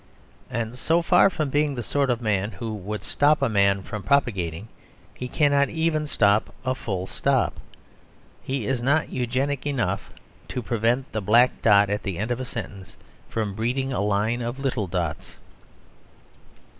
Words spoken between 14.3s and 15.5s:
of little dots.